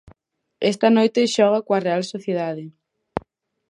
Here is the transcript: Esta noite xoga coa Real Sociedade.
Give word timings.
Esta 0.71 0.87
noite 0.97 1.31
xoga 1.35 1.65
coa 1.67 1.83
Real 1.87 2.01
Sociedade. 2.13 2.65